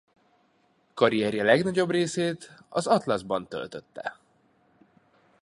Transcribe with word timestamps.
Karrierje 0.95 1.43
legnagyobb 1.43 1.89
részét 1.89 2.57
az 2.69 2.87
Atlasban 2.87 3.47
töltötte. 3.47 4.19